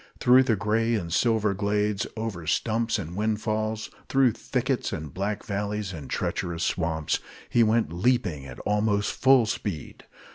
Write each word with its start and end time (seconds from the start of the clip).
Through 0.19 0.41
the 0.45 0.55
gray 0.55 0.95
and 0.95 1.13
silver 1.13 1.53
glades, 1.53 2.07
over 2.17 2.47
stumps 2.47 2.97
and 2.97 3.15
windfalls, 3.15 3.91
through 4.09 4.31
thickets 4.31 4.91
and 4.91 5.13
black 5.13 5.43
valleys 5.45 5.93
and 5.93 6.09
treacherous 6.09 6.63
swamps, 6.63 7.19
he 7.51 7.61
went 7.61 7.93
leaping 7.93 8.47
at 8.47 8.57
almost 8.61 9.13
full 9.13 9.45
speed. 9.45 10.05